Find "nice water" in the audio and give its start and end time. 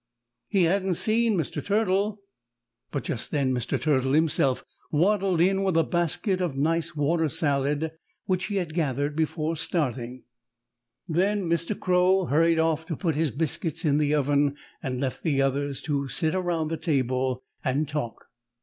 6.57-7.29